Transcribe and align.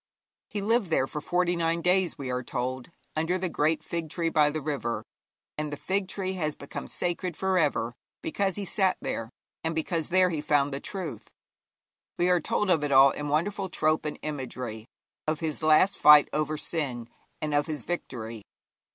He 0.49 0.61
lived 0.61 0.89
there 0.89 1.05
for 1.05 1.21
forty 1.21 1.55
nine 1.55 1.83
days, 1.83 2.17
we 2.17 2.31
are 2.31 2.41
told, 2.41 2.89
under 3.15 3.37
the 3.37 3.49
great 3.49 3.83
fig 3.83 4.09
tree 4.09 4.29
by 4.29 4.49
the 4.49 4.59
river. 4.59 5.03
And 5.59 5.71
the 5.71 5.77
fig 5.77 6.07
tree 6.07 6.33
has 6.33 6.55
become 6.55 6.87
sacred 6.87 7.37
for 7.37 7.55
ever 7.59 7.93
because 8.23 8.55
he 8.55 8.65
sat 8.65 8.97
there 8.99 9.29
and 9.63 9.75
because 9.75 10.09
there 10.09 10.31
he 10.31 10.41
found 10.41 10.73
the 10.73 10.79
truth. 10.79 11.29
We 12.17 12.31
are 12.31 12.41
told 12.41 12.71
of 12.71 12.83
it 12.83 12.91
all 12.91 13.11
in 13.11 13.29
wonderful 13.29 13.69
trope 13.69 14.05
and 14.05 14.17
imagery 14.23 14.87
of 15.27 15.39
his 15.39 15.61
last 15.61 15.99
fight 15.99 16.29
over 16.33 16.57
sin, 16.57 17.07
and 17.39 17.53
of 17.53 17.67
his 17.67 17.83
victory. 17.83 18.41